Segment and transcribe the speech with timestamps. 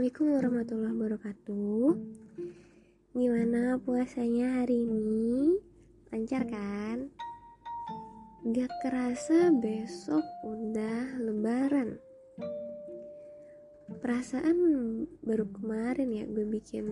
[0.00, 1.88] Assalamualaikum warahmatullahi wabarakatuh.
[3.12, 5.60] Gimana puasanya hari ini?
[6.08, 7.12] Lancar kan?
[8.48, 12.00] Gak kerasa besok udah lebaran.
[14.00, 14.56] Perasaan
[15.20, 16.88] baru kemarin ya gue bikin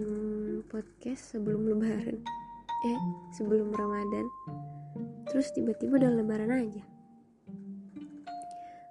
[0.69, 2.21] podcast sebelum lebaran.
[2.93, 3.01] Eh,
[3.33, 4.29] sebelum ramadan.
[5.33, 6.85] Terus tiba-tiba udah lebaran aja.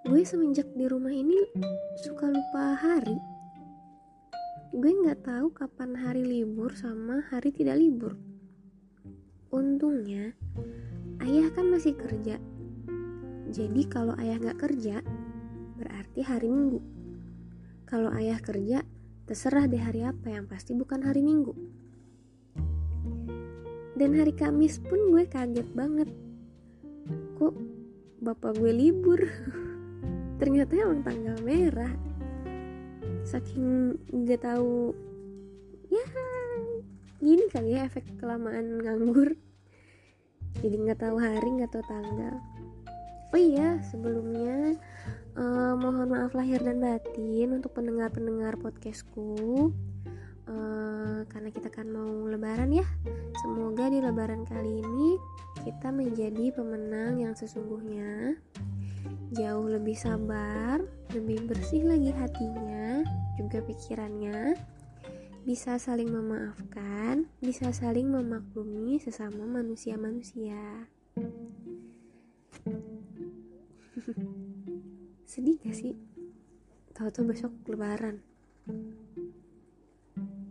[0.09, 1.37] Gue semenjak di rumah ini
[2.01, 3.26] suka lupa hari
[4.77, 8.13] gue nggak tahu kapan hari libur sama hari tidak libur.
[9.49, 10.37] Untungnya
[11.17, 12.37] ayah kan masih kerja.
[13.49, 15.01] Jadi kalau ayah nggak kerja
[15.81, 16.77] berarti hari minggu.
[17.89, 18.85] Kalau ayah kerja
[19.25, 21.57] terserah deh hari apa yang pasti bukan hari minggu.
[23.97, 26.13] Dan hari kamis pun gue kaget banget.
[27.41, 27.57] Kok
[28.21, 29.25] bapak gue libur?
[30.39, 32.06] Ternyata emang tanggal merah
[33.27, 34.95] saking nggak tahu
[35.91, 36.05] ya
[37.19, 39.35] gini kali ya efek kelamaan nganggur.
[40.63, 42.39] Jadi nggak tahu hari nggak tahu tanggal.
[43.35, 44.79] Oh iya sebelumnya
[45.35, 49.75] uh, mohon maaf lahir dan batin untuk pendengar-pendengar podcastku.
[50.47, 52.87] Uh, karena kita kan mau lebaran ya
[53.43, 55.19] semoga di lebaran kali ini
[55.67, 58.39] kita menjadi pemenang yang sesungguhnya
[59.35, 60.79] jauh lebih sabar,
[61.15, 63.03] lebih bersih lagi hatinya,
[63.39, 64.55] juga pikirannya,
[65.47, 70.91] bisa saling memaafkan, bisa saling memaklumi sesama manusia-manusia.
[75.31, 75.95] Sedih gak sih?
[76.91, 78.19] Tahu-tahu besok lebaran.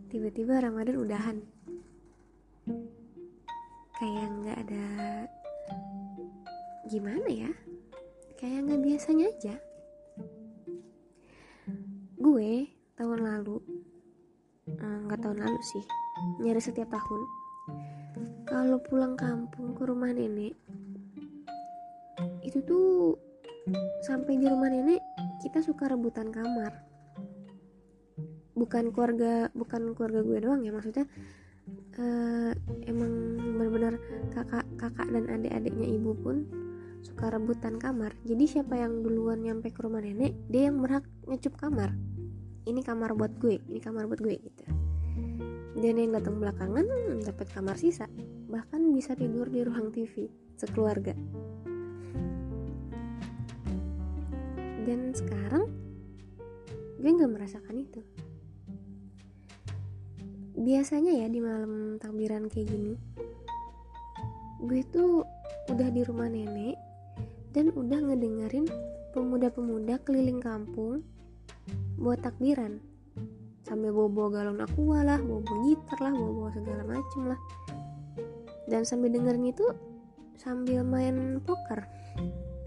[0.07, 1.37] Tiba-tiba Ramadan udahan.
[3.97, 4.87] Kayak nggak ada
[6.87, 7.51] gimana ya?
[8.37, 9.55] Kayak nggak biasanya aja.
[12.21, 13.57] Gue tahun lalu
[14.69, 15.83] eh, nggak uh, tahun lalu sih
[16.45, 17.21] nyari setiap tahun.
[18.47, 20.53] Kalau pulang kampung ke rumah nenek
[22.45, 23.17] itu tuh
[24.05, 25.01] sampai di rumah nenek
[25.41, 26.85] kita suka rebutan kamar.
[28.53, 31.05] Bukan keluarga bukan keluarga gue doang ya maksudnya
[31.97, 32.51] uh,
[32.85, 33.93] emang benar-benar
[34.33, 36.66] kakak kakak dan adik-adiknya ibu pun
[37.07, 41.55] suka rebutan kamar jadi siapa yang duluan nyampe ke rumah nenek dia yang berhak ngecup
[41.55, 41.95] kamar.
[42.67, 44.63] Ini kamar buat gue ini kamar buat gue gitu.
[45.79, 46.83] Dan yang datang belakangan
[47.23, 48.11] dapat kamar sisa.
[48.51, 50.27] Bahkan bisa tidur di ruang TV
[50.59, 51.15] sekeluarga.
[54.83, 55.71] Dan sekarang
[56.99, 58.01] gue nggak merasakan itu.
[60.59, 62.93] Biasanya ya di malam takbiran kayak gini
[64.57, 65.21] gue tuh
[65.69, 66.86] udah di rumah nenek
[67.57, 68.69] dan udah ngedengerin
[69.17, 71.01] pemuda-pemuda keliling kampung
[71.97, 72.77] buat takbiran.
[73.65, 77.39] Sambil bobo galon aqua lah, bobo gitar lah, bobo segala macem lah.
[78.69, 79.65] Dan sambil dengerin itu
[80.37, 81.81] sambil main poker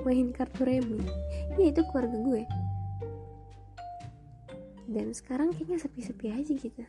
[0.02, 1.06] main kartu remi.
[1.54, 2.42] Ya itu keluarga gue.
[4.90, 6.82] Dan sekarang kayaknya sepi-sepi aja gitu.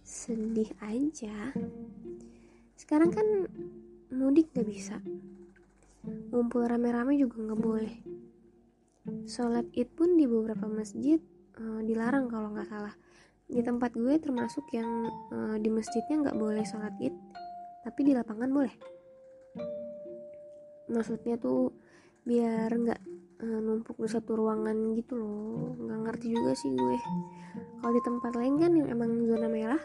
[0.00, 1.52] Sedih aja.
[2.72, 3.52] Sekarang kan
[4.08, 4.96] mudik gak bisa
[6.32, 7.94] ngumpul rame-rame juga nggak boleh.
[9.28, 11.20] Sholat id pun di beberapa masjid
[11.60, 12.94] uh, dilarang kalau nggak salah.
[13.44, 14.88] Di tempat gue termasuk yang
[15.32, 17.14] uh, di masjidnya nggak boleh sholat id
[17.84, 18.74] tapi di lapangan boleh.
[20.88, 21.76] Maksudnya tuh
[22.24, 23.00] biar nggak
[23.44, 25.76] uh, numpuk di satu ruangan gitu loh.
[25.76, 26.98] Nggak ngerti juga sih gue.
[27.80, 29.82] Kalau di tempat lain kan yang emang zona merah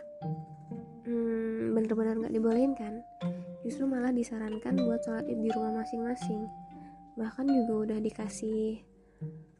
[1.09, 2.94] hmm, bener-bener nggak dibolehin kan
[3.64, 6.47] justru malah disarankan buat sholat id di rumah masing-masing.
[7.20, 8.80] Bahkan juga udah dikasih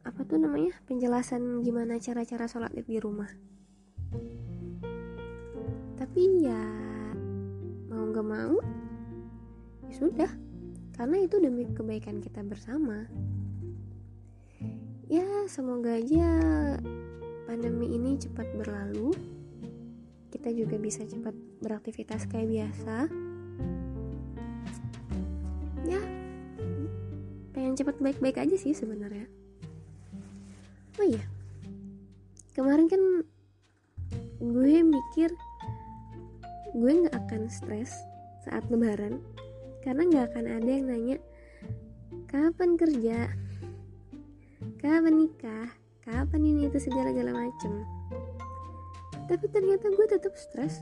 [0.00, 3.28] apa tuh namanya penjelasan gimana cara-cara sholat id di rumah.
[6.00, 6.64] Tapi ya
[7.92, 8.56] mau gak mau
[9.84, 10.32] ya sudah.
[10.96, 13.08] Karena itu demi kebaikan kita bersama.
[15.08, 16.28] Ya semoga aja
[17.44, 19.12] pandemi ini cepat berlalu.
[20.30, 23.29] Kita juga bisa cepat beraktivitas kayak biasa
[25.90, 26.02] ya.
[27.50, 29.26] Pengen cepet baik-baik aja sih sebenarnya.
[30.98, 31.26] Oh iya.
[32.54, 33.02] Kemarin kan
[34.40, 35.30] gue mikir
[36.70, 37.92] gue nggak akan stres
[38.46, 39.18] saat lebaran
[39.82, 41.18] karena nggak akan ada yang nanya
[42.30, 43.26] kapan kerja?
[44.78, 45.68] Kapan nikah?
[46.06, 47.84] Kapan ini itu segala-gala macem.
[49.28, 50.80] Tapi ternyata gue tetap stres.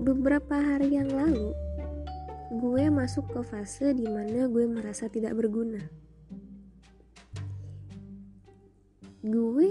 [0.00, 1.65] Beberapa hari yang lalu
[2.46, 5.82] gue masuk ke fase di mana gue merasa tidak berguna.
[9.26, 9.70] gue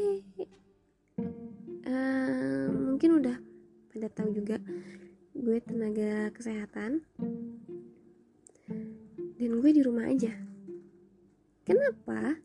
[1.88, 3.38] uh, mungkin udah
[3.88, 4.60] pada tahu juga
[5.32, 7.00] gue tenaga kesehatan
[9.40, 10.36] dan gue di rumah aja.
[11.64, 12.36] Kenapa?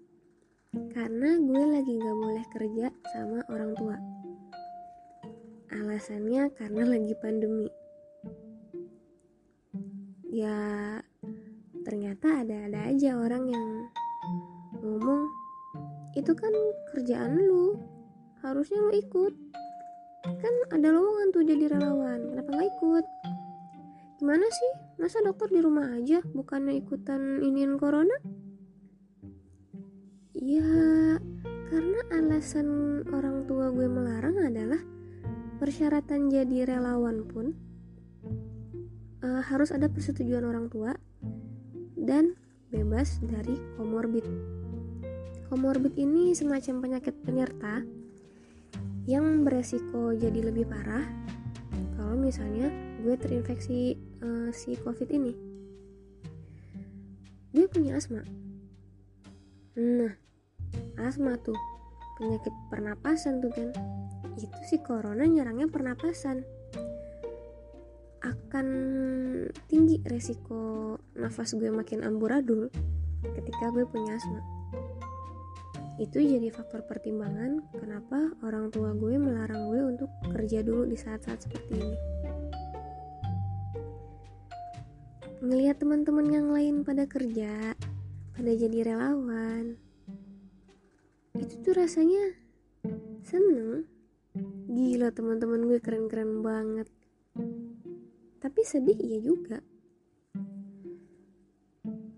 [0.94, 3.96] Karena gue lagi gak boleh kerja sama orang tua.
[5.74, 7.66] Alasannya karena lagi pandemi
[10.30, 10.58] ya
[11.82, 13.66] ternyata ada-ada aja orang yang
[14.78, 15.26] ngomong
[16.14, 16.54] itu kan
[16.94, 17.74] kerjaan lu
[18.42, 19.34] harusnya lu ikut.
[20.22, 23.04] Kan ada lowongan tuh jadi relawan kenapa nggak ikut?
[24.22, 24.72] Gimana sih?
[25.02, 28.14] Masa dokter di rumah aja bukannya ikutan iniin corona?
[30.36, 30.70] Ya
[31.70, 32.68] karena alasan
[33.10, 34.80] orang tua gue melarang adalah
[35.58, 37.54] persyaratan jadi relawan pun
[39.24, 40.96] uh, harus ada persetujuan orang tua
[41.96, 42.36] dan
[42.72, 44.24] bebas dari komorbid.
[45.50, 47.82] Komorbid ini semacam penyakit penyerta
[49.10, 51.02] yang beresiko jadi lebih parah
[51.98, 52.70] kalau misalnya
[53.02, 55.34] gue terinfeksi uh, si covid ini.
[57.50, 58.22] Gue punya asma.
[59.74, 60.14] Nah,
[61.02, 61.58] asma tuh
[62.20, 63.74] penyakit pernapasan tuh kan
[64.36, 66.44] itu si corona nyerangnya pernapasan
[68.20, 68.66] akan
[69.64, 72.68] tinggi resiko nafas gue makin amburadul
[73.24, 74.40] ketika gue punya asma.
[76.00, 81.44] Itu jadi faktor pertimbangan kenapa orang tua gue melarang gue untuk kerja dulu di saat-saat
[81.44, 81.98] seperti ini.
[85.40, 87.76] Ngelihat teman-teman yang lain pada kerja
[88.36, 89.76] pada jadi relawan
[91.36, 92.36] itu tuh rasanya
[93.24, 93.88] seneng.
[94.70, 96.88] Gila teman-teman gue keren-keren banget
[98.40, 99.60] tapi sedih iya juga.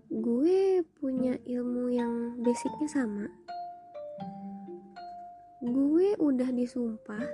[0.06, 3.26] Gue punya ilmu yang basicnya sama.
[5.58, 7.26] Gue udah disumpah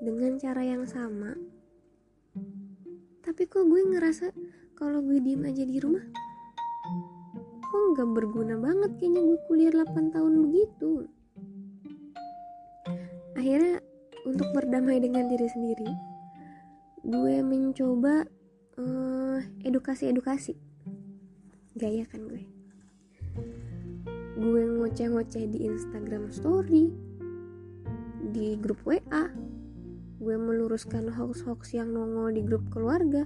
[0.00, 1.36] dengan cara yang sama.
[3.20, 4.32] Tapi kok gue ngerasa
[4.72, 6.02] kalau gue diem aja di rumah
[7.70, 11.06] kok nggak berguna banget kayaknya gue kuliah 8 tahun begitu.
[13.38, 13.78] Akhirnya
[14.26, 16.09] untuk berdamai dengan diri sendiri
[17.00, 18.28] gue mencoba
[18.76, 20.52] uh, edukasi-edukasi.
[21.76, 22.44] Gaya kan gue.
[24.36, 26.92] Gue ngoceh-ngoceh di Instagram story
[28.30, 29.32] di grup WA
[30.20, 33.24] gue meluruskan hoax-hoax yang nongol di grup keluarga.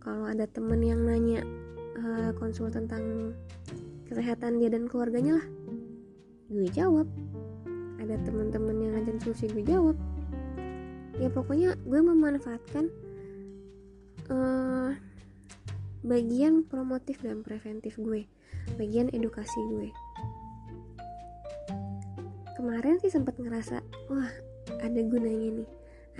[0.00, 1.44] Kalau ada temen yang nanya
[2.00, 3.36] uh, konsul tentang
[4.08, 5.46] kesehatan dia dan keluarganya lah
[6.48, 7.04] gue jawab.
[8.00, 9.94] Ada teman-teman yang ngajak diskusi gue jawab
[11.20, 12.88] ya pokoknya gue memanfaatkan
[14.32, 14.90] uh,
[16.02, 18.24] bagian promotif dan preventif gue
[18.78, 19.90] bagian edukasi gue.
[22.56, 24.30] Kemarin sih sempat ngerasa wah
[24.80, 25.70] ada gunanya nih.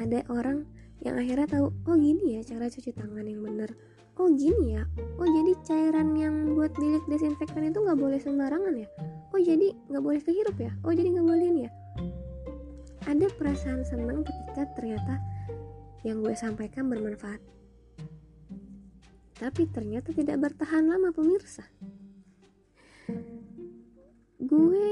[0.01, 0.67] Ada orang
[1.03, 3.71] yang akhirnya tahu oh gini ya cara cuci tangan yang bener.
[4.19, 4.85] Oh gini ya.
[5.17, 8.89] Oh jadi cairan yang buat bilik desinfektan itu nggak boleh sembarangan ya?
[9.33, 10.75] Oh jadi nggak boleh kehirup ya?
[10.83, 11.73] Oh jadi nggak boleh ini ya
[13.03, 15.19] ada perasaan senang ketika ternyata
[16.07, 17.43] yang gue sampaikan bermanfaat.
[19.39, 21.67] Tapi ternyata tidak bertahan lama pemirsa.
[24.39, 24.91] Gue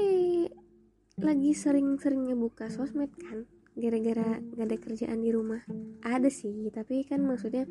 [1.19, 3.47] lagi sering-seringnya buka sosmed kan
[3.79, 5.63] gara-gara gak ada kerjaan di rumah.
[6.03, 7.63] Ada sih tapi kan maksudnya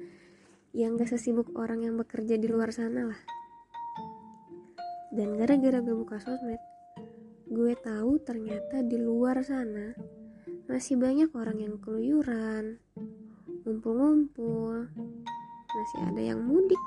[0.73, 3.21] yang gak sesibuk orang yang bekerja di luar sana lah.
[5.12, 6.61] Dan gara-gara gue buka sosmed
[7.50, 9.91] gue tahu ternyata di luar sana
[10.71, 12.79] masih banyak orang yang keluyuran
[13.65, 14.89] ngumpul-ngumpul.
[15.71, 16.81] Masih ada yang mudik.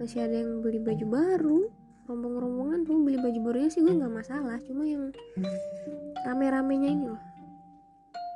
[0.00, 1.60] Masih ada yang beli baju baru.
[2.08, 4.56] Rombong-rombongan tuh beli baju barunya sih gue nggak masalah.
[4.64, 5.12] Cuma yang
[6.26, 7.22] rame-ramenya ini loh.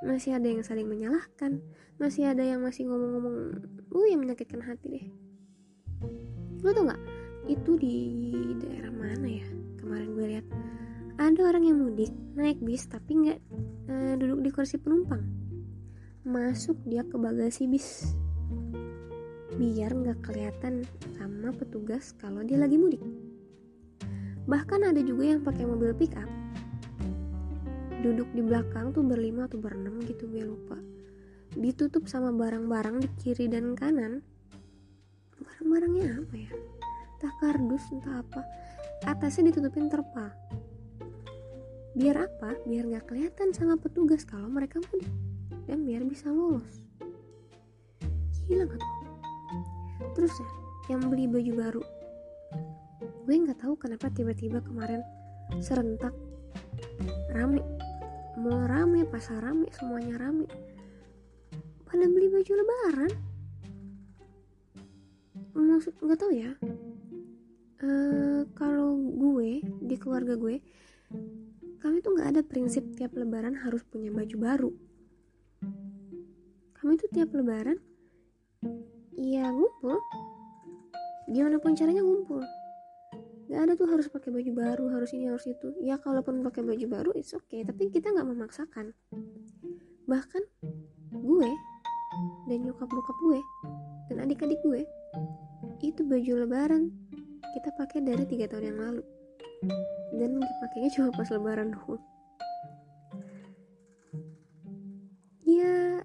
[0.05, 1.65] Masih ada yang saling menyalahkan.
[1.97, 3.35] Masih ada yang masih ngomong-ngomong
[3.95, 5.07] uh yang menyakitkan hati deh.
[6.61, 7.03] Lo tau nggak?
[7.49, 7.97] Itu di
[8.61, 9.49] daerah mana ya?
[9.81, 10.47] Kemarin gue lihat
[11.15, 13.39] ada orang yang mudik naik bis tapi nggak
[13.87, 15.23] e, duduk di kursi penumpang.
[16.27, 18.19] Masuk dia ke bagasi bis.
[19.55, 20.83] Biar nggak kelihatan
[21.15, 22.99] sama petugas kalau dia lagi mudik.
[24.51, 26.27] Bahkan ada juga yang pakai mobil pick up
[28.05, 30.77] duduk di belakang tuh berlima atau berenam gitu gue lupa.
[31.55, 34.21] Ditutup sama barang-barang di kiri dan kanan.
[35.41, 36.53] Barang-barangnya apa ya?
[37.17, 38.43] Entah kardus entah apa.
[39.09, 40.29] Atasnya ditutupin terpal
[41.95, 42.59] biar apa?
[42.67, 45.09] Biar nggak kelihatan sama petugas kalau mereka mudik.
[45.65, 46.85] Dan biar bisa lolos.
[48.45, 48.83] Gila gak
[50.15, 50.49] terus ya
[50.95, 51.83] yang beli baju baru.
[53.25, 55.01] Gue nggak tahu kenapa tiba-tiba kemarin
[55.65, 56.13] serentak.
[57.33, 57.65] Rame.
[58.37, 60.45] Mau rame pasar rame semuanya rame.
[61.89, 63.13] Pada beli baju lebaran?
[65.55, 66.53] Maksud nggak tahu ya.
[67.85, 70.63] Uh, kalau gue di keluarga gue
[71.85, 74.71] kami tuh nggak ada prinsip tiap lebaran harus punya baju baru.
[76.81, 77.77] Kami tuh tiap lebaran
[79.13, 80.01] ya ngumpul.
[81.29, 82.41] Gimana pun caranya ngumpul.
[83.53, 85.77] Nggak ada tuh harus pakai baju baru harus ini harus itu.
[85.85, 87.61] Ya kalaupun pakai baju baru it's okay.
[87.69, 88.97] Tapi kita nggak memaksakan.
[90.09, 90.43] Bahkan
[91.13, 91.51] gue
[92.49, 93.41] dan nyokap bokap gue
[94.09, 94.89] dan adik-adik gue
[95.85, 96.89] itu baju lebaran
[97.53, 99.14] kita pakai dari tiga tahun yang lalu
[100.15, 102.03] dan dipakainya cuma pas lebaran doang
[105.45, 106.01] ya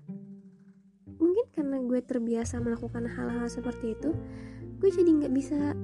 [1.20, 4.12] mungkin karena gue terbiasa melakukan hal-hal seperti itu
[4.80, 5.76] gue jadi nggak bisa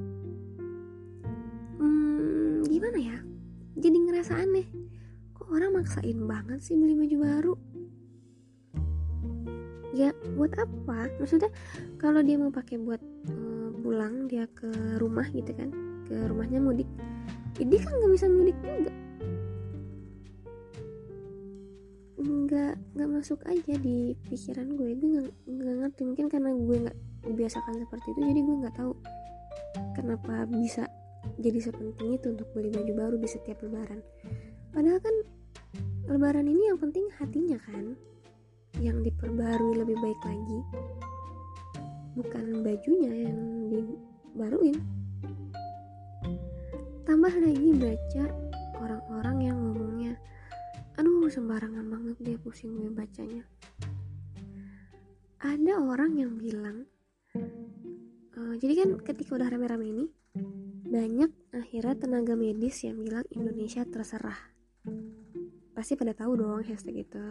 [1.79, 3.17] hmm, gimana ya?
[3.75, 4.67] Jadi ngerasa aneh.
[5.35, 7.55] Kok orang maksain banget sih beli baju baru?
[9.95, 11.11] Ya buat apa?
[11.19, 11.51] Maksudnya
[11.99, 12.99] kalau dia mau pakai buat
[13.31, 15.71] uh, pulang dia ke rumah gitu kan
[16.05, 16.87] ke rumahnya mudik
[17.63, 18.93] dia kan nggak bisa mudik juga.
[22.19, 24.89] Nggak nggak masuk aja di pikiran gue.
[24.99, 26.01] Gue nggak ngerti.
[26.03, 28.93] Mungkin karena gue nggak dibiasakan seperti itu jadi gue nggak tahu
[29.97, 30.85] kenapa bisa
[31.41, 33.99] jadi sepenting itu untuk beli baju baru di setiap lebaran.
[34.69, 35.15] Padahal kan
[36.05, 37.97] lebaran ini yang penting hatinya kan
[38.77, 40.59] yang diperbarui lebih baik lagi.
[42.15, 43.39] Bukan bajunya yang
[43.73, 44.77] dibaruin
[47.05, 48.25] tambah lagi baca
[48.81, 50.17] orang-orang yang ngomongnya
[50.97, 53.45] aduh sembarangan banget dia pusing gue bacanya.
[55.37, 56.89] Ada orang yang bilang
[58.33, 60.05] uh, jadi kan ketika udah rame-rame ini
[60.89, 64.39] banyak akhirnya tenaga medis yang bilang Indonesia terserah.
[65.77, 67.25] Pasti pada tahu dong hashtag itu.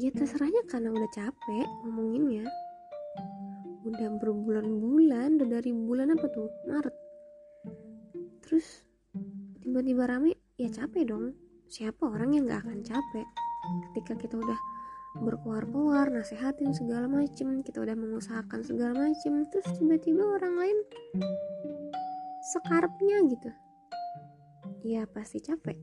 [0.00, 2.48] Ya terserahnya karena udah capek ngomonginnya.
[3.84, 6.48] Udah berbulan-bulan udah dari bulan apa tuh?
[6.64, 7.03] Maret
[8.54, 8.86] terus
[9.66, 11.34] tiba-tiba rame ya capek dong.
[11.66, 13.26] Siapa orang yang gak akan capek?
[13.90, 14.54] Ketika kita udah
[15.26, 20.78] berkuar-kuar nasehatin segala macem kita udah mengusahakan segala macem terus tiba-tiba orang lain
[22.54, 23.50] sekarapnya gitu.
[24.86, 25.82] Ya pasti capek.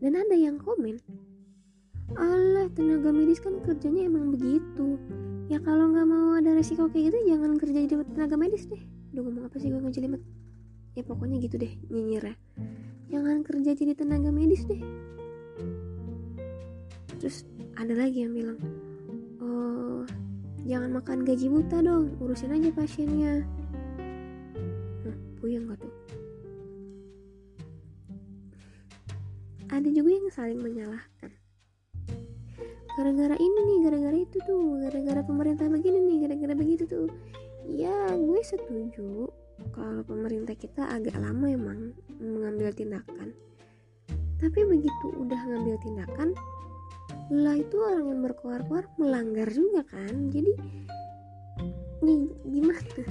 [0.00, 0.96] Dan ada yang komen
[2.16, 4.96] Allah tenaga medis kan kerjanya emang begitu.
[5.52, 8.80] Ya kalau nggak mau ada resiko kayak gitu jangan kerja jadi tenaga medis deh.
[9.12, 10.37] Udah ngomong apa sih gue ngejelimet
[10.96, 12.36] ya pokoknya gitu deh nyinyir ya
[13.08, 14.80] jangan kerja jadi tenaga medis deh.
[17.18, 17.42] Terus
[17.74, 18.58] ada lagi yang bilang
[19.42, 20.04] oh
[20.68, 23.42] jangan makan gaji buta dong urusin aja pasiennya.
[25.02, 25.94] Nah puyeng gak tuh?
[29.68, 31.30] Ada juga yang saling menyalahkan.
[32.98, 37.08] Gara-gara ini nih gara-gara itu tuh gara-gara pemerintah begini nih gara-gara begitu tuh.
[37.68, 39.30] Ya gue setuju
[39.78, 43.30] kalau pemerintah kita agak lama emang mengambil tindakan.
[44.42, 46.34] Tapi begitu udah ngambil tindakan
[47.28, 50.34] lah itu orang yang berkuar-kuar melanggar juga kan.
[50.34, 50.52] Jadi
[52.02, 52.20] nih
[52.50, 53.04] gimana?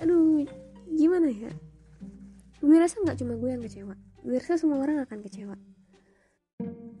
[0.00, 0.46] Aduh
[0.96, 1.52] gimana ya?
[2.58, 3.94] Gue rasa nggak cuma gue yang kecewa.
[4.24, 5.56] Gue rasa semua orang akan kecewa.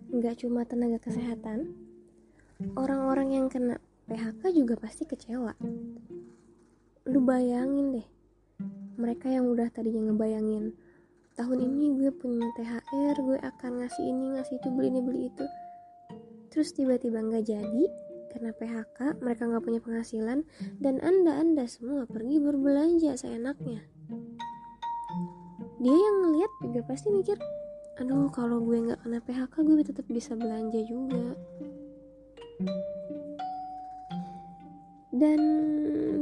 [0.08, 1.74] Nggak cuma tenaga kesehatan,
[2.74, 3.78] orang-orang yang kena
[4.10, 5.54] PHK juga pasti kecewa.
[7.08, 8.06] Lu bayangin deh,
[9.00, 10.76] mereka yang udah tadinya ngebayangin
[11.38, 15.46] tahun ini gue punya THR, gue akan ngasih ini, ngasih itu, beli ini, beli itu.
[16.50, 17.84] Terus tiba-tiba nggak jadi,
[18.34, 20.42] karena PHK, mereka nggak punya penghasilan,
[20.82, 23.86] dan anda-anda semua pergi berbelanja seenaknya.
[25.78, 27.38] Dia yang ngeliat juga pasti mikir,
[28.02, 31.38] aduh kalau gue nggak kena PHK gue tetap bisa belanja juga
[35.18, 35.40] dan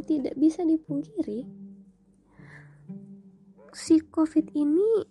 [0.05, 1.67] tidak bisa dipungkiri
[3.77, 5.05] si covid ini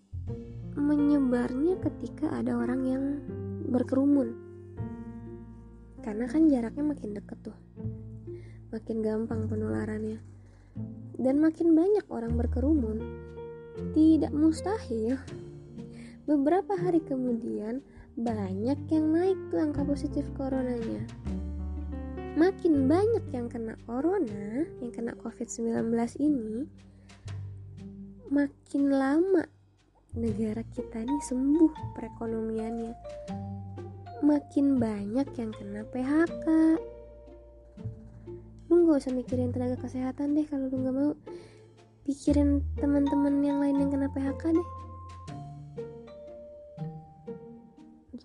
[0.74, 3.04] menyebarnya ketika ada orang yang
[3.70, 4.34] berkerumun.
[6.02, 7.58] Karena kan jaraknya makin deket tuh.
[8.74, 10.18] Makin gampang penularannya.
[11.16, 12.98] Dan makin banyak orang berkerumun
[13.94, 15.22] tidak mustahil.
[16.26, 17.86] Beberapa hari kemudian,
[18.18, 21.06] banyak yang naik tuh angka positif coronanya.
[22.36, 26.68] Makin banyak yang kena corona, yang kena COVID-19 ini,
[28.28, 29.48] makin lama
[30.16, 32.94] negara kita ini sembuh perekonomiannya.
[34.20, 36.46] Makin banyak yang kena PHK.
[38.68, 41.14] Lu gak usah mikirin tenaga kesehatan deh kalau lu gak mau.
[42.06, 44.68] pikirin teman-teman yang lain yang kena PHK deh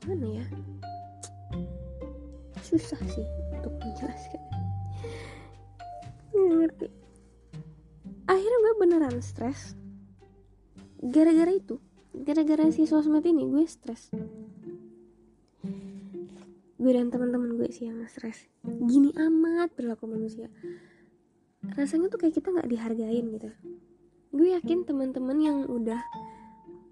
[0.01, 0.47] gimana ya
[2.61, 3.25] susah sih
[3.61, 4.43] untuk menjelaskan.
[6.33, 6.89] Nggak ngerti.
[8.25, 9.77] Akhirnya gue beneran stres.
[11.01, 11.77] Gara-gara itu
[12.11, 14.11] gara-gara si sosmed ini gue stres.
[16.81, 18.49] Gue dan teman-teman gue sih yang stres.
[18.65, 20.49] Gini amat perilaku manusia.
[21.77, 23.51] Rasanya tuh kayak kita nggak dihargain gitu.
[24.33, 26.01] Gue yakin teman-teman yang udah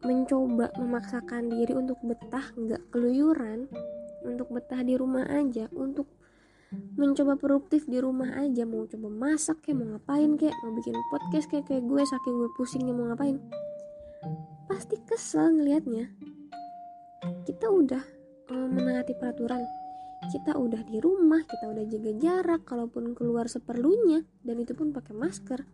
[0.05, 3.67] mencoba memaksakan diri untuk betah nggak keluyuran
[4.23, 6.07] untuk betah di rumah aja untuk
[6.71, 11.47] mencoba produktif di rumah aja mau coba masak kayak mau ngapain kayak mau bikin podcast
[11.49, 13.37] kayak kayak gue saking gue pusingnya mau ngapain.
[14.69, 16.13] Pasti kesel ngelihatnya.
[17.49, 18.05] Kita udah
[18.53, 19.65] um, menaati peraturan.
[20.29, 25.15] Kita udah di rumah kita udah jaga jarak kalaupun keluar seperlunya dan itu pun pakai
[25.17, 25.65] masker.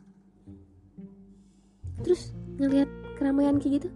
[2.07, 2.87] Terus ngelihat
[3.19, 3.89] keramaian kayak gitu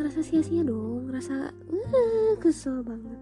[0.00, 3.19] ngerasa sia-sia dong ngerasa uh, kesel banget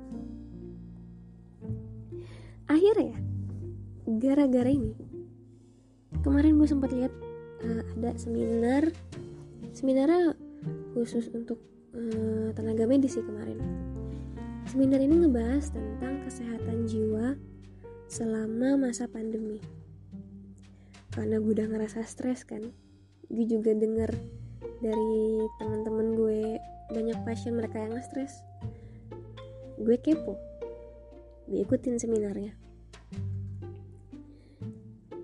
[2.69, 3.19] akhirnya ya
[4.09, 4.95] gara-gara ini
[6.25, 7.13] kemarin gue sempat lihat
[7.65, 8.89] uh, ada seminar
[9.75, 10.37] seminarnya
[10.97, 11.61] khusus untuk
[11.97, 13.61] uh, tenaga medis sih kemarin
[14.69, 17.41] Seminar ini ngebahas tentang kesehatan jiwa
[18.05, 19.65] selama masa pandemi.
[21.09, 22.61] Karena gue udah ngerasa stres kan,
[23.33, 24.13] gue juga denger
[24.85, 26.61] dari teman-teman gue
[26.93, 28.45] banyak pasien mereka yang stres.
[29.81, 30.37] Gue kepo,
[31.49, 32.53] gue ikutin seminarnya.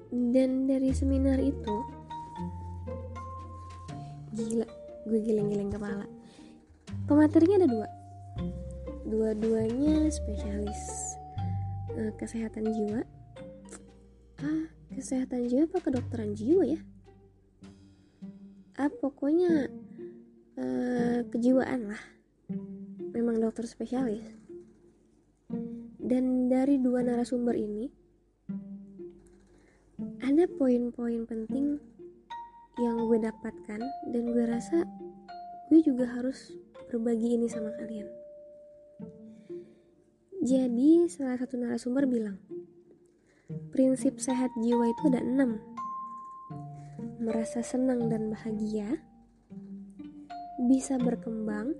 [0.09, 1.77] Dan dari seminar itu,
[4.33, 4.67] gila,
[5.05, 6.07] gue geleng-geleng kepala.
[7.05, 7.89] Pematerinya ada dua,
[9.05, 10.81] dua-duanya spesialis
[11.93, 13.05] uh, kesehatan jiwa.
[14.41, 14.65] Ah
[14.97, 16.81] kesehatan jiwa apa kedokteran jiwa ya?
[18.81, 19.69] Ah pokoknya
[20.57, 22.03] uh, kejiwaan lah.
[23.13, 24.44] Memang dokter spesialis
[26.05, 27.89] dan dari dua narasumber ini
[30.21, 31.81] ada poin-poin penting
[32.77, 33.81] yang gue dapatkan
[34.13, 34.85] dan gue rasa
[35.73, 36.53] gue juga harus
[36.93, 38.07] berbagi ini sama kalian
[40.45, 42.37] jadi salah satu narasumber bilang,
[43.73, 45.57] prinsip sehat jiwa itu ada enam.
[47.17, 49.01] Merasa senang dan bahagia,
[50.69, 51.73] bisa berkembang,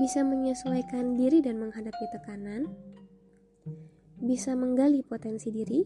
[0.00, 2.72] bisa menyesuaikan diri dan menghadapi tekanan,
[4.16, 5.84] bisa menggali potensi diri,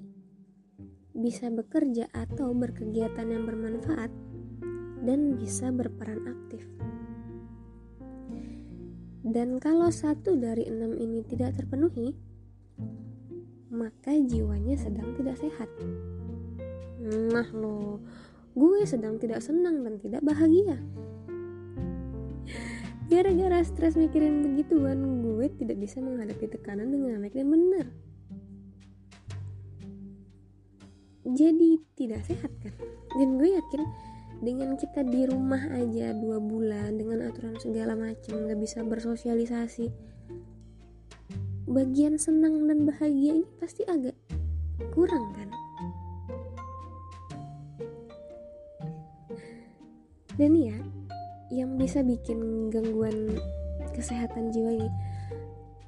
[1.10, 4.14] bisa bekerja atau berkegiatan yang bermanfaat,
[5.02, 6.62] dan bisa berperan aktif.
[9.26, 12.14] Dan kalau satu dari enam ini tidak terpenuhi,
[13.74, 15.66] maka jiwanya sedang tidak sehat.
[17.02, 17.98] Nah lo,
[18.54, 20.78] gue sedang tidak senang dan tidak bahagia.
[23.14, 27.86] Gara-gara stres mikirin begituan, gue tidak bisa menghadapi tekanan dengan baik dan benar.
[31.22, 32.74] Jadi tidak sehat kan?
[33.14, 33.82] Dan gue yakin
[34.42, 39.88] dengan kita di rumah aja dua bulan dengan aturan segala macam nggak bisa bersosialisasi
[41.70, 44.12] bagian senang dan bahagia ini pasti agak
[44.92, 45.48] kurang kan
[50.36, 50.76] dan ya
[51.54, 53.38] yang bisa bikin gangguan
[53.94, 54.90] kesehatan jiwa ini.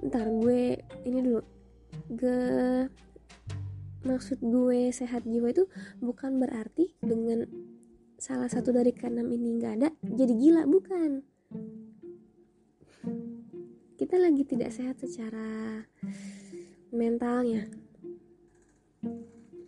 [0.07, 1.43] Ntar gue ini dulu.
[2.15, 2.37] Ke
[4.07, 5.67] maksud gue sehat jiwa itu
[5.99, 7.43] bukan berarti dengan
[8.17, 11.27] salah satu dari keenam ini nggak ada jadi gila bukan.
[13.99, 15.83] Kita lagi tidak sehat secara
[16.95, 17.67] mentalnya.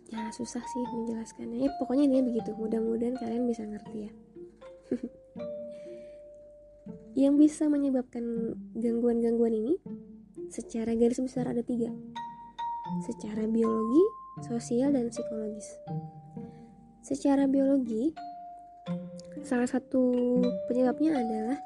[0.09, 1.67] Ya susah sih menjelaskannya.
[1.67, 2.55] Ya pokoknya ini begitu.
[2.55, 4.11] Mudah-mudahan kalian bisa ngerti ya
[7.19, 9.75] yang bisa menyebabkan gangguan-gangguan ini
[10.47, 11.91] secara garis besar ada tiga
[13.03, 14.03] secara biologi,
[14.47, 15.67] sosial, dan psikologis
[17.03, 18.15] secara biologi
[19.43, 20.03] salah satu
[20.67, 21.57] penyebabnya adalah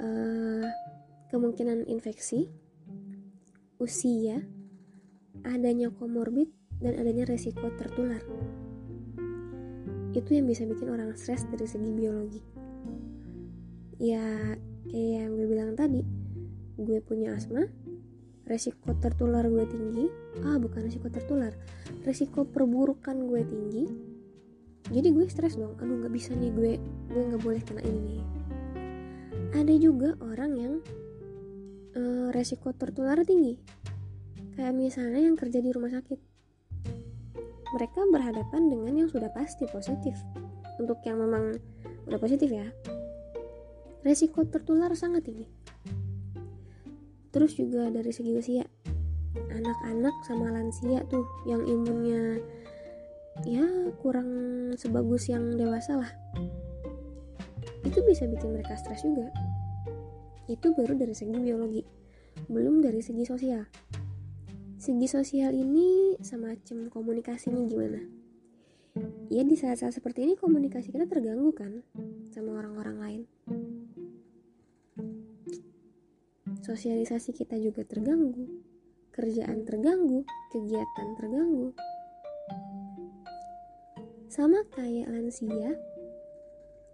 [0.00, 0.66] uh,
[1.28, 2.48] kemungkinan infeksi,
[3.76, 4.40] usia,
[5.44, 6.48] adanya komorbid,
[6.80, 8.22] dan adanya resiko tertular.
[10.16, 12.57] Itu yang bisa bikin orang stres dari segi biologi.
[13.98, 14.54] Ya,
[14.86, 16.06] kayak yang gue bilang tadi,
[16.78, 17.66] gue punya asma,
[18.46, 20.06] resiko tertular gue tinggi.
[20.46, 21.50] Ah, bukan resiko tertular,
[22.06, 23.84] resiko perburukan gue tinggi,
[24.94, 25.74] jadi gue stres dong.
[25.82, 26.72] Aduh nggak bisa nih gue
[27.10, 28.38] gue nggak boleh kena ini
[29.56, 30.74] ada juga orang yang
[31.96, 33.56] uh, resiko tertular tinggi.
[34.58, 36.18] Kayak misalnya yang kerja di rumah sakit.
[37.68, 40.16] Mereka berhadapan dengan yang sudah pasti positif.
[40.78, 41.58] Untuk yang memang
[42.08, 42.64] udah positif ya
[44.06, 45.46] resiko tertular sangat tinggi.
[47.28, 48.64] Terus juga dari segi usia.
[49.38, 52.40] Anak-anak sama lansia tuh yang imunnya
[53.46, 53.62] ya
[54.02, 54.30] kurang
[54.74, 56.12] sebagus yang dewasa lah.
[57.86, 59.30] Itu bisa bikin mereka stres juga.
[60.48, 61.84] Itu baru dari segi biologi
[62.48, 63.66] belum dari segi sosial.
[64.78, 68.00] Segi sosial ini semacam komunikasinya gimana?
[69.28, 71.84] Ya di saat-saat seperti ini komunikasi kita terganggu kan
[72.32, 73.22] sama orang-orang lain
[76.68, 78.44] sosialisasi kita juga terganggu.
[79.16, 81.72] Kerjaan terganggu kegiatan terganggu.
[84.28, 85.80] Sama kayak lansia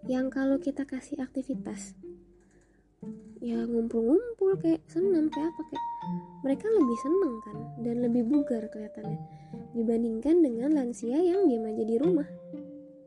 [0.06, 1.98] yang kalau kita kasih aktivitas
[3.44, 5.84] ya ngumpul-ngumpul kayak senam kayak apa kayak
[6.40, 9.20] mereka lebih seneng kan dan lebih bugar kelihatannya
[9.76, 12.28] dibandingkan dengan lansia yang diam aja di rumah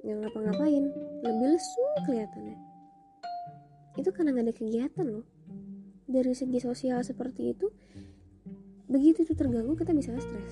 [0.06, 0.93] yang ngapa-ngapain
[1.25, 2.58] lebih lesu kelihatannya.
[3.97, 5.37] Itu karena nggak ada kegiatan loh
[6.08, 7.67] dari segi sosial seperti itu
[8.88, 10.52] begitu itu terganggu kita bisa stres.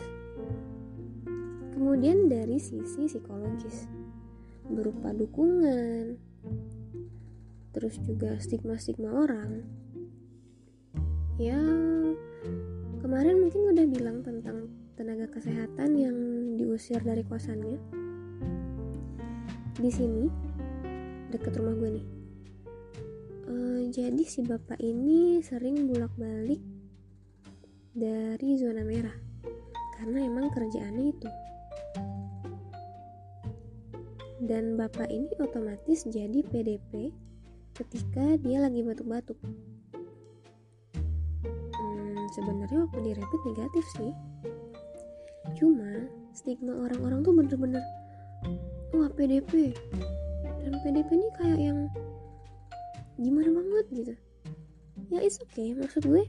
[1.72, 3.88] Kemudian dari sisi psikologis
[4.68, 6.20] berupa dukungan
[7.72, 9.64] terus juga stigma-stigma orang
[11.36, 11.60] ya
[13.04, 16.18] kemarin mungkin udah bilang tentang tenaga kesehatan yang
[16.56, 17.80] diusir dari kosannya.
[19.76, 20.32] Di sini
[21.36, 22.15] deket rumah gue nih
[23.48, 26.62] uh, jadi si bapak ini sering bolak-balik
[27.96, 29.16] dari zona merah
[29.96, 31.30] karena emang kerjaannya itu.
[34.46, 37.10] Dan bapak ini otomatis jadi PDP
[37.74, 39.40] ketika dia lagi batuk-batuk.
[41.74, 44.12] Hmm, sebenarnya waktu di rapid negatif sih.
[45.56, 47.84] Cuma stigma orang-orang tuh bener-bener
[48.92, 49.72] wah PDP
[50.64, 51.80] dan PDP ini kayak yang
[53.20, 54.14] gimana banget gitu
[55.12, 56.26] ya it's okay maksud gue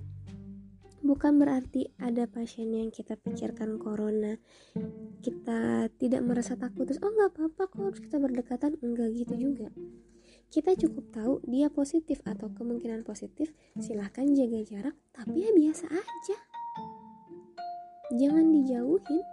[1.07, 4.37] bukan berarti ada pasien yang kita pikirkan corona
[5.23, 9.71] kita tidak merasa takut terus oh nggak apa-apa kok harus kita berdekatan enggak gitu juga
[10.47, 13.51] kita cukup tahu dia positif atau kemungkinan positif,
[13.83, 16.37] silahkan jaga jarak, tapi ya biasa aja.
[18.15, 19.25] Jangan dijauhin.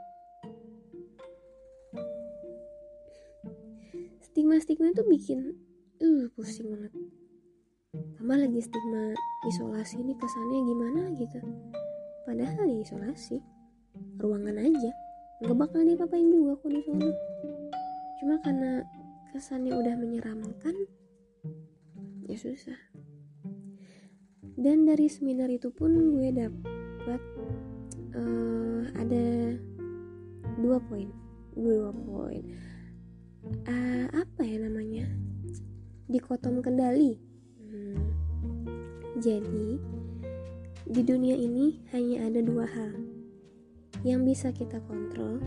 [4.25, 5.39] Stigma-stigma itu bikin
[6.01, 6.93] uh pusing banget.
[7.93, 9.13] Tambah lagi stigma
[9.45, 11.39] isolasi ini kesannya gimana gitu.
[12.25, 13.37] Padahal ya isolasi,
[14.17, 14.91] ruangan aja.
[15.43, 17.09] Gak bakal diapa-apain juga kok di sana.
[18.19, 18.81] Cuma karena
[19.31, 20.75] kesannya udah menyeramkan,
[22.25, 22.79] ya susah
[24.63, 27.21] dan dari seminar itu pun gue dapat
[28.13, 29.57] uh, ada
[30.61, 31.09] dua poin
[31.57, 32.43] dua poin
[33.65, 35.09] uh, apa ya namanya
[36.07, 37.17] dikotom kendali.
[39.13, 39.77] Jadi
[40.89, 42.97] di dunia ini hanya ada dua hal.
[44.01, 45.37] Yang bisa kita kontrol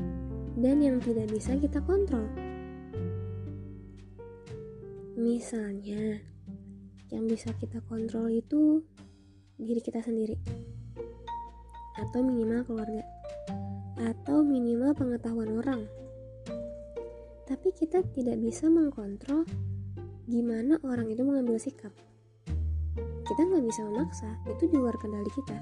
[0.55, 2.31] dan yang tidak bisa kita kontrol.
[5.19, 6.23] Misalnya
[7.11, 8.87] yang bisa kita kontrol itu
[9.59, 10.39] diri kita sendiri.
[11.99, 13.03] Atau minimal keluarga.
[13.99, 15.83] Atau minimal pengetahuan orang.
[17.51, 19.43] Tapi kita tidak bisa mengkontrol
[20.31, 22.06] gimana orang itu mengambil sikap
[23.27, 25.59] kita nggak bisa memaksa itu di luar kendali kita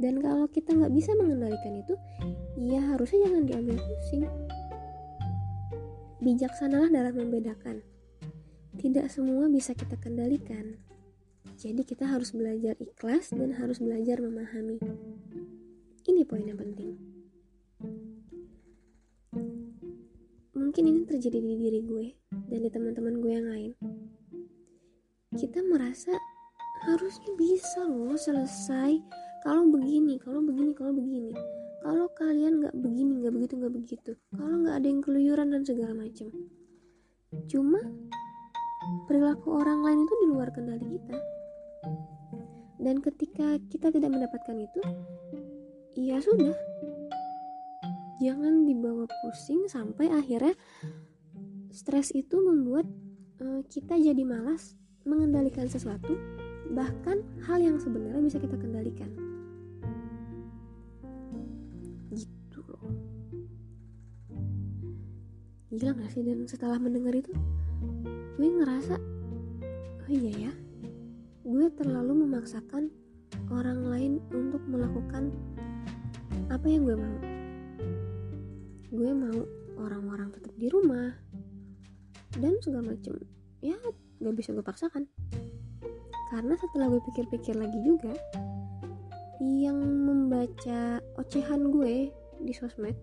[0.00, 1.94] dan kalau kita nggak bisa mengendalikan itu
[2.56, 4.24] ya harusnya jangan diambil pusing
[6.20, 7.84] bijaksanalah dalam membedakan
[8.80, 10.80] tidak semua bisa kita kendalikan.
[11.60, 14.80] Jadi kita harus belajar ikhlas dan harus belajar memahami.
[16.08, 16.96] Ini poin yang penting.
[20.56, 22.06] Mungkin ini terjadi di diri gue
[22.48, 23.72] dan di teman-teman gue yang lain.
[25.34, 26.14] Kita merasa
[26.86, 28.98] harusnya bisa loh selesai
[29.46, 31.32] kalau begini, kalau begini, kalau begini.
[31.80, 34.10] Kalau kalian nggak begini, nggak begitu, nggak begitu.
[34.36, 36.28] Kalau nggak ada yang keluyuran dan segala macam.
[37.48, 37.80] Cuma
[39.06, 41.18] perilaku orang lain itu di luar kendali kita
[42.80, 44.80] dan ketika kita tidak mendapatkan itu
[46.00, 46.56] ya sudah
[48.24, 50.56] jangan dibawa pusing sampai akhirnya
[51.70, 52.88] stres itu membuat
[53.44, 56.16] uh, kita jadi malas mengendalikan sesuatu
[56.70, 59.10] bahkan hal yang sebenarnya bisa kita kendalikan.
[62.14, 62.94] Gitu loh.
[65.74, 66.22] Gila gak sih?
[66.22, 67.32] Dan setelah mendengar itu
[68.40, 68.96] gue ngerasa
[70.00, 70.52] oh iya ya
[71.44, 72.88] gue terlalu memaksakan
[73.52, 75.28] orang lain untuk melakukan
[76.48, 77.18] apa yang gue mau.
[78.90, 79.38] Gue mau
[79.76, 81.12] orang-orang tetap di rumah
[82.38, 83.18] dan segala macem.
[83.60, 83.76] Ya
[84.20, 85.08] gak bisa gue paksakan.
[86.30, 88.14] Karena setelah gue pikir-pikir lagi juga
[89.40, 92.12] yang membaca ocehan gue
[92.44, 92.94] di sosmed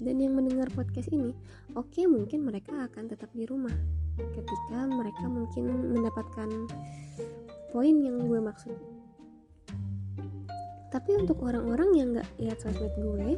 [0.00, 1.32] dan yang mendengar podcast ini
[1.76, 3.72] oke okay, mungkin mereka akan tetap di rumah.
[4.16, 6.48] Ketika mereka mungkin mendapatkan
[7.70, 8.76] poin yang gue maksud.
[10.88, 13.36] Tapi untuk orang-orang yang gak lihat sosmed gue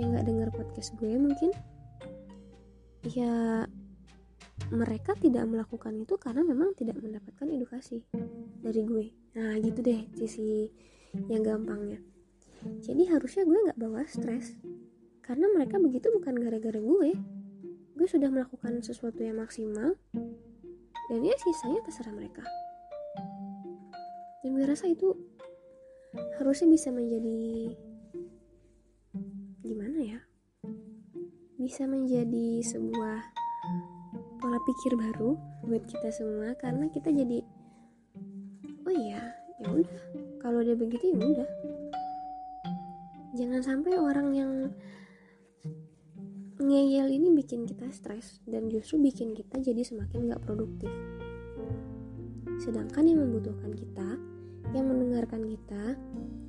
[0.00, 1.52] yang gak dengar podcast gue mungkin
[3.04, 3.64] ya
[4.70, 8.06] mereka tidak melakukan itu karena memang tidak mendapatkan edukasi
[8.62, 9.06] dari gue.
[9.34, 10.70] Nah gitu deh sisi
[11.26, 11.98] yang gampangnya.
[12.82, 14.54] Jadi harusnya gue nggak bawa stres
[15.26, 17.10] karena mereka begitu bukan gara-gara gue.
[17.98, 19.98] Gue sudah melakukan sesuatu yang maksimal
[21.10, 22.46] dan ya sisanya terserah mereka.
[24.40, 25.18] Dan gue rasa itu
[26.38, 27.74] harusnya bisa menjadi
[29.66, 30.20] gimana ya?
[31.60, 33.20] Bisa menjadi sebuah
[34.40, 35.36] pola pikir baru
[35.68, 37.44] buat kita semua karena kita jadi
[38.88, 40.00] oh iya ya udah
[40.40, 41.50] kalau dia begitu ya udah.
[43.36, 44.52] Jangan sampai orang yang
[46.56, 50.90] ngeyel ini bikin kita stres dan justru bikin kita jadi semakin gak produktif.
[52.58, 54.16] Sedangkan yang membutuhkan kita
[54.72, 55.94] yang mendengarkan kita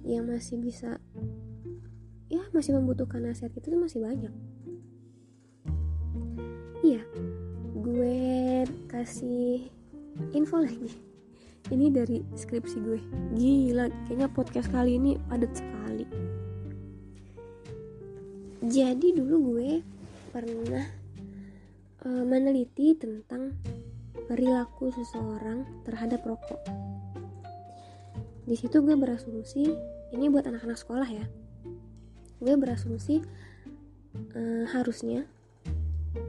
[0.07, 0.97] yang masih bisa
[2.31, 4.33] ya masih membutuhkan nasihat kita tuh masih banyak.
[6.81, 7.03] Iya
[8.01, 9.69] gue kasih
[10.33, 10.89] info lagi.
[11.69, 12.97] Ini dari skripsi gue.
[13.37, 16.09] Gila kayaknya podcast kali ini padat sekali.
[18.65, 19.85] Jadi dulu gue
[20.33, 20.81] pernah
[22.09, 23.53] uh, meneliti tentang
[24.25, 26.57] perilaku seseorang terhadap rokok.
[28.49, 29.77] Di situ gue berasumsi
[30.09, 31.25] ini buat anak-anak sekolah ya.
[32.41, 33.21] Gue berasumsi
[34.33, 35.29] uh, harusnya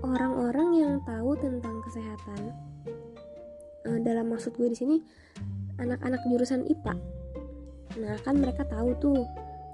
[0.03, 2.55] orang-orang yang tahu tentang kesehatan.
[3.83, 4.97] Uh, dalam maksud gue di sini
[5.83, 6.95] anak-anak jurusan IPA
[7.99, 9.27] nah kan mereka tahu tuh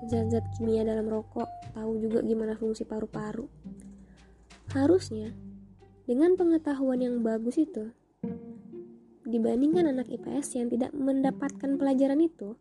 [0.09, 3.47] zat-zat kimia dalam rokok tahu juga gimana fungsi paru-paru.
[4.75, 5.31] Harusnya
[6.09, 7.93] dengan pengetahuan yang bagus itu
[9.29, 12.57] dibandingkan anak IPS yang tidak mendapatkan pelajaran itu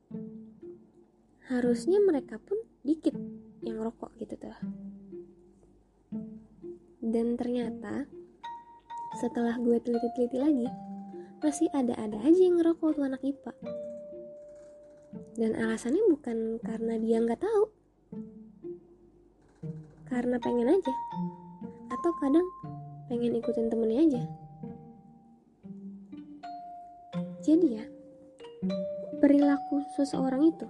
[1.47, 3.15] harusnya mereka pun dikit
[3.63, 4.51] yang rokok gitu tuh
[7.07, 8.05] dan ternyata
[9.17, 10.67] setelah gue teliti-teliti lagi
[11.39, 13.53] masih ada-ada aja yang ngerokok tuh anak IPA
[15.37, 17.63] dan alasannya bukan karena dia nggak tahu.
[20.09, 20.93] Karena pengen aja.
[21.93, 22.47] Atau kadang
[23.05, 24.23] pengen ikutin temennya aja.
[27.45, 27.85] Jadi ya
[29.23, 30.67] perilaku seseorang itu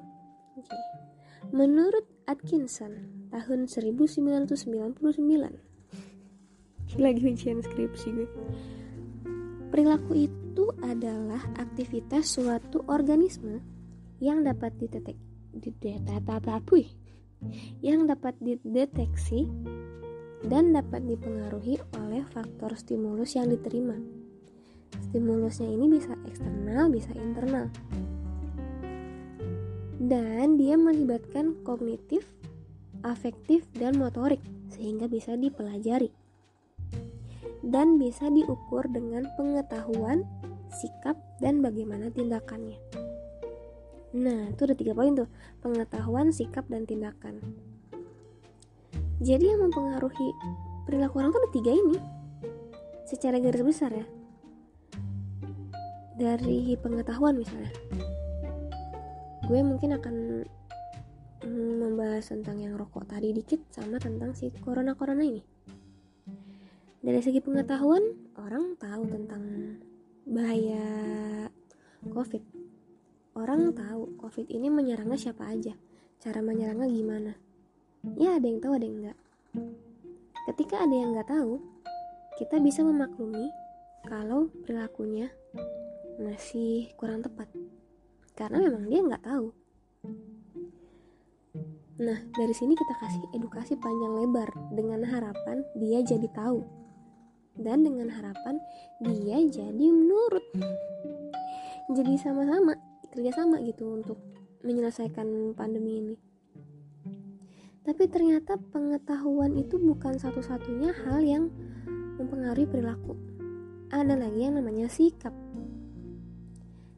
[1.50, 5.02] menurut Atkinson tahun 1999
[6.96, 8.30] lagi ujian skripsi gue
[9.68, 13.60] perilaku itu adalah aktivitas suatu organisme
[14.24, 15.20] yang dapat didetek
[15.52, 16.88] dideteksi
[17.84, 19.46] yang dapat dideteksi
[20.46, 23.98] dan dapat dipengaruhi oleh faktor stimulus yang diterima.
[25.10, 27.70] Stimulusnya ini bisa eksternal, bisa internal.
[29.98, 32.26] Dan dia melibatkan kognitif,
[33.02, 36.14] afektif, dan motorik sehingga bisa dipelajari
[37.68, 40.24] dan bisa diukur dengan pengetahuan,
[40.72, 42.80] sikap, dan bagaimana tindakannya.
[44.16, 45.28] Nah, itu ada tiga poin tuh,
[45.60, 47.44] pengetahuan, sikap, dan tindakan.
[49.20, 50.32] Jadi yang mempengaruhi
[50.88, 51.98] perilaku orang tuh ada tiga ini,
[53.04, 54.08] secara garis besar ya.
[56.16, 57.70] Dari pengetahuan misalnya,
[59.44, 60.16] gue mungkin akan
[61.44, 65.57] mm, membahas tentang yang rokok tadi dikit sama tentang si corona-corona ini
[67.08, 68.04] dari segi pengetahuan
[68.36, 69.44] orang tahu tentang
[70.28, 70.84] bahaya
[72.12, 72.44] covid.
[73.32, 75.72] Orang tahu covid ini menyerangnya siapa aja.
[76.20, 77.32] Cara menyerangnya gimana?
[78.20, 79.20] Ya ada yang tahu ada yang enggak.
[80.52, 81.64] Ketika ada yang nggak tahu
[82.44, 83.56] kita bisa memaklumi
[84.04, 85.32] kalau perilakunya
[86.20, 87.48] masih kurang tepat.
[88.36, 89.56] Karena memang dia nggak tahu.
[92.04, 96.87] Nah, dari sini kita kasih edukasi panjang lebar dengan harapan dia jadi tahu
[97.62, 98.62] dan dengan harapan
[99.02, 100.46] dia jadi menurut.
[101.94, 102.78] Jadi sama-sama
[103.14, 104.20] kerjasama gitu untuk
[104.62, 106.16] menyelesaikan pandemi ini.
[107.88, 111.48] Tapi ternyata pengetahuan itu bukan satu-satunya hal yang
[112.20, 113.16] mempengaruhi perilaku.
[113.88, 115.32] Ada lagi yang namanya sikap.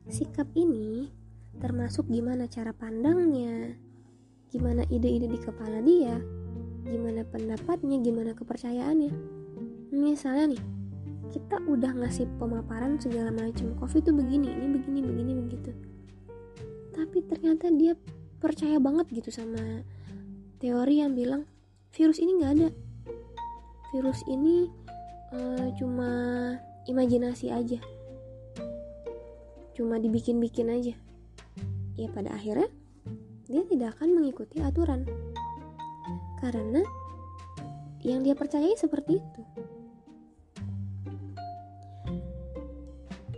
[0.10, 1.13] Sikap ini
[1.60, 3.76] termasuk gimana cara pandangnya
[4.50, 6.17] gimana ide-ide di kepala dia
[6.88, 9.38] gimana pendapatnya gimana kepercayaannya
[9.89, 10.63] misalnya nih
[11.30, 15.71] kita udah ngasih pemaparan segala macam covid itu begini ini begini begini begitu.
[16.93, 17.93] Tapi ternyata dia
[18.41, 19.86] percaya banget gitu sama
[20.58, 21.45] teori yang bilang
[21.93, 22.69] virus ini nggak ada.
[23.93, 24.69] Virus ini
[25.34, 26.10] uh, cuma
[26.89, 27.80] imajinasi aja.
[29.78, 30.93] Cuma dibikin-bikin aja.
[31.93, 32.69] Ya pada akhirnya
[33.45, 35.06] dia tidak akan mengikuti aturan.
[36.41, 36.82] Karena
[38.02, 39.41] yang dia percayai seperti itu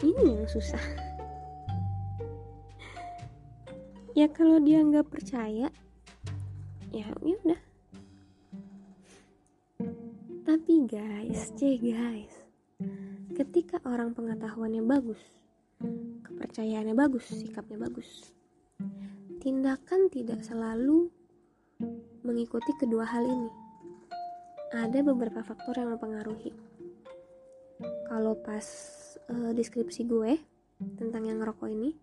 [0.03, 0.81] ini yang susah.
[4.11, 5.71] Ya kalau dia nggak percaya
[6.91, 7.61] ya ya udah.
[10.43, 12.33] Tapi guys c guys
[13.31, 15.21] ketika orang pengetahuannya bagus
[16.27, 18.35] kepercayaannya bagus sikapnya bagus
[19.41, 21.09] tindakan tidak selalu
[22.21, 23.51] mengikuti kedua hal ini.
[24.71, 26.53] Ada beberapa faktor yang mempengaruhi.
[28.07, 28.63] Kalau pas
[29.31, 30.39] uh, deskripsi gue
[30.97, 31.93] tentang yang ngerokok ini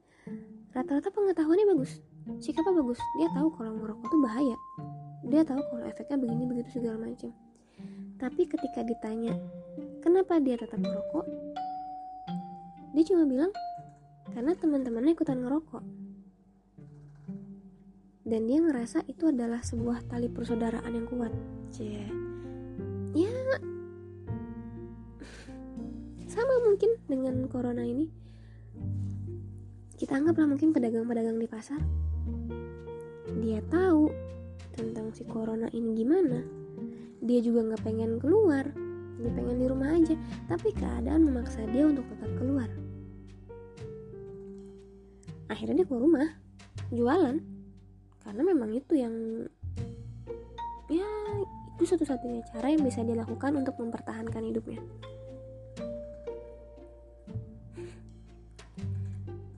[0.73, 1.99] rata-rata pengetahuannya bagus.
[2.39, 3.01] Sikapnya bagus?
[3.17, 4.57] Dia tahu kalau ngerokok itu bahaya.
[5.25, 7.33] Dia tahu kalau efeknya begini begitu segala macam.
[8.19, 9.35] Tapi ketika ditanya
[10.05, 11.25] kenapa dia tetap ngerokok?
[12.93, 13.53] Dia cuma bilang
[14.35, 15.85] karena teman-temannya ikutan ngerokok.
[18.29, 21.33] Dan dia ngerasa itu adalah sebuah tali persaudaraan yang kuat.
[21.73, 22.05] Cie.
[23.17, 23.33] ya
[26.39, 28.07] sama mungkin dengan corona ini.
[29.99, 31.83] Kita anggaplah mungkin pedagang-pedagang di pasar
[33.43, 34.09] dia tahu
[34.79, 36.39] tentang si corona ini gimana.
[37.19, 38.71] Dia juga nggak pengen keluar
[39.19, 40.15] dia pengen di rumah aja
[40.47, 42.71] tapi keadaan memaksa dia untuk tetap keluar.
[45.51, 46.29] Akhirnya dia keluar rumah
[46.95, 47.37] jualan.
[48.23, 49.15] Karena memang itu yang
[50.87, 51.11] ya
[51.75, 54.79] itu satu-satunya cara yang bisa dilakukan untuk mempertahankan hidupnya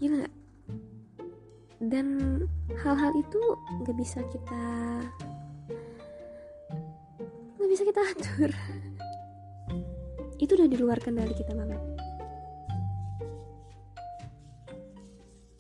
[0.00, 0.24] gila.
[1.80, 2.06] Dan
[2.80, 3.40] hal-hal itu
[3.84, 4.64] nggak bisa kita
[7.60, 8.50] nggak bisa kita atur.
[10.42, 11.80] Itu udah di luar kendali kita banget.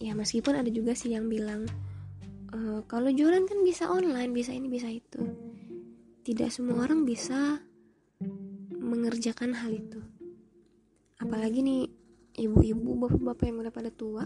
[0.00, 1.68] Ya meskipun ada juga sih yang bilang
[2.48, 5.20] e, kalau jualan kan bisa online bisa ini bisa itu.
[6.24, 7.60] Tidak semua orang bisa
[8.72, 10.00] mengerjakan hal itu.
[11.20, 11.99] Apalagi nih
[12.40, 14.24] ibu-ibu bapak-bapak yang udah pada tua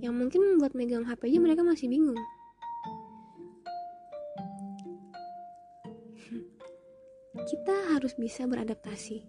[0.00, 2.16] yang mungkin buat megang HP aja mereka masih bingung.
[7.50, 9.20] Kita harus bisa beradaptasi.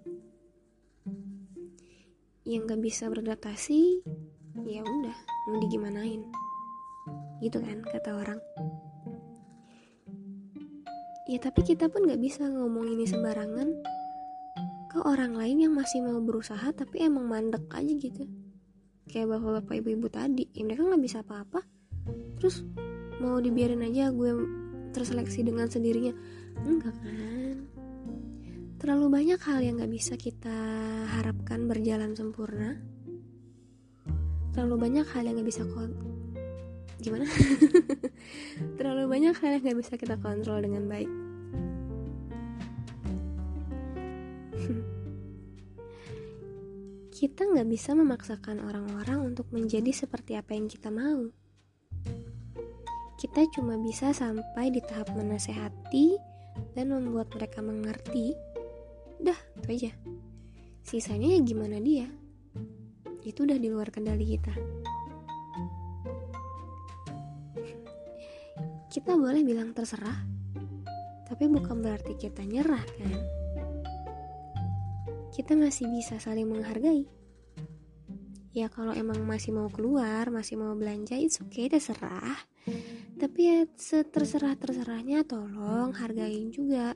[2.45, 4.05] Yang gak bisa beradaptasi
[4.63, 5.17] ya udah
[5.49, 6.23] mau digimanain.
[7.43, 8.39] Gitu kan kata orang.
[11.25, 13.94] Ya tapi kita pun gak bisa ngomong ini sembarangan
[14.95, 18.23] ke orang lain yang masih mau berusaha tapi emang mandek aja gitu.
[19.12, 21.60] Kayak bapak-bapak ibu-ibu tadi ya mereka nggak bisa apa-apa.
[22.39, 22.63] Terus
[23.19, 24.31] mau dibiarin aja gue
[24.95, 26.15] terseleksi dengan sendirinya.
[26.63, 27.67] Enggak kan?
[28.79, 30.55] Terlalu banyak hal yang nggak bisa kita
[31.12, 32.79] harapkan berjalan sempurna.
[34.55, 35.91] Terlalu banyak hal yang nggak bisa kon
[37.03, 37.27] gimana?
[38.79, 41.24] Terlalu banyak hal yang nggak bisa kita kontrol dengan baik
[47.25, 51.25] kita nggak bisa memaksakan orang-orang untuk menjadi seperti apa yang kita mau.
[53.17, 56.21] Kita cuma bisa sampai di tahap menasehati
[56.77, 58.38] dan membuat mereka mengerti.
[59.17, 59.91] Dah, itu aja.
[60.85, 62.05] Sisanya ya gimana dia.
[63.25, 64.53] Itu udah di luar kendali kita.
[68.93, 70.21] Kita boleh bilang terserah,
[71.25, 73.44] tapi bukan berarti kita nyerah kan?
[75.36, 77.04] Kita masih bisa saling menghargai.
[78.55, 82.39] Ya kalau emang masih mau keluar, masih mau belanja, itu oke, okay, terserah.
[83.20, 86.95] Tapi ya seterserah-terserahnya tolong hargain juga.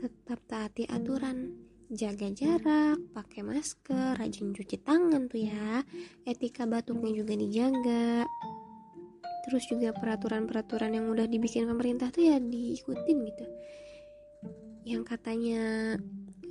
[0.00, 1.68] Tetap taati aturan.
[1.92, 5.84] Jaga jarak, pakai masker, rajin cuci tangan tuh ya.
[6.24, 8.24] Etika batuknya juga dijaga.
[9.44, 13.46] Terus juga peraturan-peraturan yang udah dibikin pemerintah tuh ya diikutin gitu.
[14.88, 15.62] Yang katanya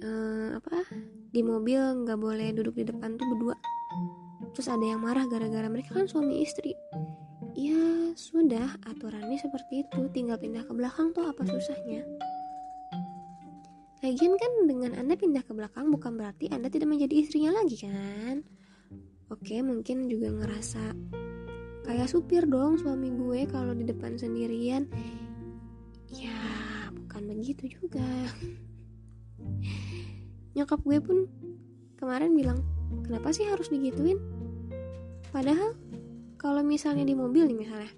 [0.04, 0.84] uh, apa?
[1.30, 3.56] Di mobil nggak boleh duduk di depan tuh berdua.
[4.56, 6.74] Terus ada yang marah gara-gara mereka kan suami istri.
[7.54, 10.00] Ya sudah aturannya seperti itu.
[10.16, 12.04] Tinggal pindah ke belakang tuh apa susahnya?
[14.00, 18.48] Lagian kan dengan Anda pindah ke belakang bukan berarti Anda tidak menjadi istrinya lagi kan?
[19.30, 20.96] Oke, mungkin juga ngerasa
[21.84, 24.88] kayak supir dong suami gue kalau di depan sendirian.
[26.10, 26.34] Ya,
[26.96, 28.08] bukan begitu juga
[30.58, 31.18] nyokap gue pun
[32.00, 32.64] kemarin bilang
[33.06, 34.18] kenapa sih harus digituin?
[35.30, 35.78] Padahal
[36.40, 37.92] kalau misalnya di mobil nih misalnya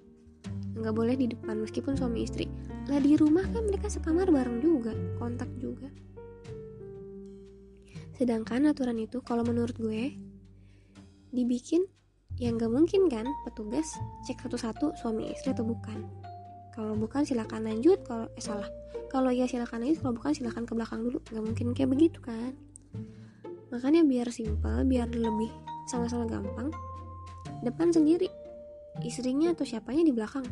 [0.72, 2.48] nggak boleh di depan meskipun suami istri.
[2.90, 5.88] Lah di rumah kan mereka sekamar bareng juga kontak juga.
[8.16, 10.14] Sedangkan aturan itu kalau menurut gue
[11.32, 11.88] dibikin
[12.40, 13.88] yang gak mungkin kan petugas
[14.24, 16.04] cek satu-satu suami istri atau bukan
[16.72, 18.00] kalau bukan silakan lanjut.
[18.04, 18.68] Kalau eh salah.
[19.12, 20.00] Kalau ya silakan lanjut.
[20.00, 21.18] Kalau bukan silakan ke belakang dulu.
[21.28, 22.52] Nggak mungkin kayak begitu kan?
[23.72, 25.48] Makanya biar simpel biar lebih
[25.88, 26.72] sama-sama gampang
[27.64, 28.28] depan sendiri.
[29.00, 30.44] Istrinya atau siapanya di belakang.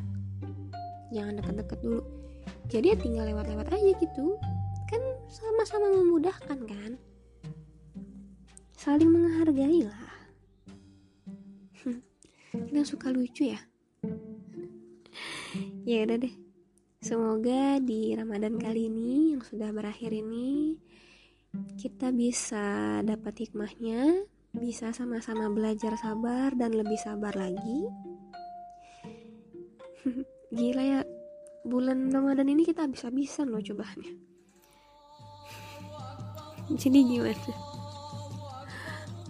[1.12, 2.02] Jangan deket-deket dulu.
[2.70, 4.38] Jadi ya tinggal lewat-lewat aja gitu.
[4.88, 6.92] Kan sama-sama memudahkan kan?
[8.76, 10.10] Saling menghargai lah
[12.50, 13.60] kita suka lucu ya
[15.88, 16.34] ya udah deh
[17.00, 20.76] semoga di ramadan kali ini yang sudah berakhir ini
[21.74, 24.22] kita bisa dapat hikmahnya,
[24.54, 27.90] bisa sama-sama belajar sabar dan lebih sabar lagi.
[30.56, 31.00] Gila ya,
[31.66, 34.14] bulan Ramadan ini kita habis-habisan loh cobaannya.
[36.80, 37.54] Jadi gimana?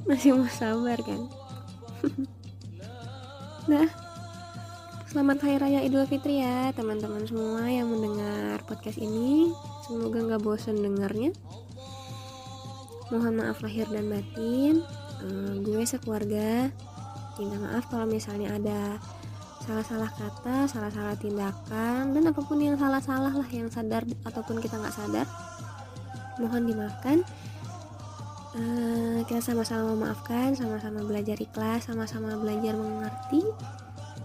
[0.05, 1.21] Masih mau sabar kan?
[3.71, 3.89] nah,
[5.11, 9.51] selamat Hari Raya Idul Fitri ya teman-teman semua yang mendengar podcast ini.
[9.83, 11.35] Semoga nggak bosan dengarnya.
[13.11, 14.87] Mohon maaf lahir dan batin.
[15.19, 16.71] Uh, gue sekeluarga.
[17.43, 19.03] Minta maaf kalau misalnya ada
[19.67, 24.95] salah-salah kata salah-salah tindakan dan apa pun yang salah-salah lah yang sadar ataupun kita nggak
[24.95, 25.27] sadar
[26.39, 27.27] mohon dimaafkan.
[28.55, 33.43] Uh, kita sama-sama memaafkan sama-sama belajar ikhlas sama-sama belajar mengerti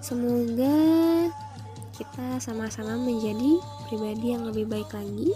[0.06, 0.78] semoga
[1.98, 3.58] kita sama-sama menjadi
[3.90, 5.34] pribadi yang lebih baik lagi.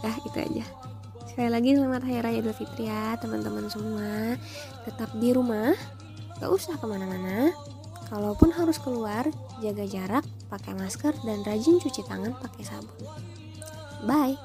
[0.00, 0.64] Ya itu aja.
[1.28, 4.40] Sekali lagi selamat hari raya idul fitri ya teman-teman semua.
[4.88, 5.76] Tetap di rumah
[6.40, 7.52] gak usah ke mana-mana.
[8.08, 9.28] Kalaupun harus keluar
[9.60, 13.04] jaga jarak pakai masker dan rajin cuci tangan pakai sabun.
[14.08, 14.40] Bye